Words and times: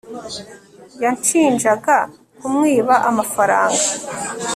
yanshinjaga 1.03 1.97
kumwiba 2.39 2.95
amafaranga 3.09 3.85